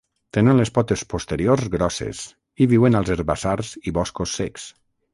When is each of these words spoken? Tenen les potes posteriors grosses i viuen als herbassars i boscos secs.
Tenen 0.35 0.59
les 0.61 0.71
potes 0.77 1.03
posteriors 1.11 1.69
grosses 1.75 2.23
i 2.67 2.71
viuen 2.75 3.01
als 3.03 3.15
herbassars 3.19 3.79
i 3.93 3.99
boscos 4.01 4.39
secs. 4.43 4.71